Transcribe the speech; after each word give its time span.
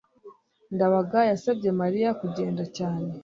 ndabaga 0.75 1.19
yasabye 1.31 1.69
mariya 1.81 2.09
kugenda 2.19 2.63
cyane 2.77 3.01